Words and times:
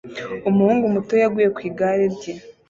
Umuhungu 0.49 0.85
muto 0.93 1.13
yaguye 1.21 1.47
ku 1.55 1.59
igare 1.69 2.05
rye 2.15 2.33